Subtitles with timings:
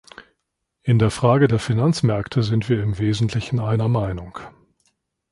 [0.81, 4.39] In der Frage der Finanzmärkte sind wir im Wesentlichen einer Meinung.